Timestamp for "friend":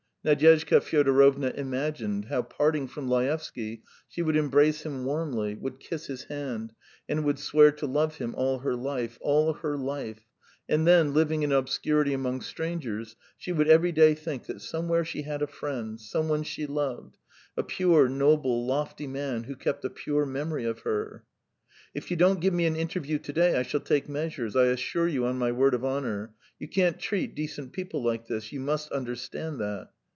15.47-15.99